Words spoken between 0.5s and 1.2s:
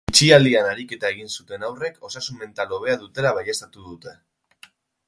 ariketa